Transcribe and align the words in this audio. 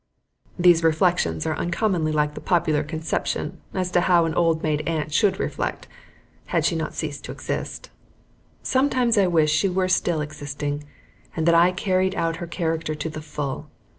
These 0.57 0.83
reflections 0.83 1.45
are 1.45 1.55
uncommonly 1.55 2.11
like 2.11 2.33
the 2.33 2.41
popular 2.41 2.81
conception 2.81 3.61
as 3.71 3.91
to 3.91 4.01
how 4.01 4.25
an 4.25 4.33
old 4.33 4.63
maid 4.63 4.81
aunt 4.89 5.13
should 5.13 5.39
reflect, 5.39 5.87
had 6.47 6.65
she 6.65 6.75
not 6.75 6.95
ceased 6.95 7.23
to 7.25 7.31
exist. 7.31 7.91
Sometimes 8.63 9.15
I 9.15 9.27
wish 9.27 9.51
she 9.51 9.69
were 9.69 9.87
still 9.87 10.21
existing 10.21 10.85
and 11.35 11.47
that 11.47 11.53
I 11.53 11.71
carried 11.71 12.15
out 12.15 12.37
her 12.37 12.47
character 12.47 12.95
to 12.95 13.09
the 13.11 13.21
full. 13.21 13.69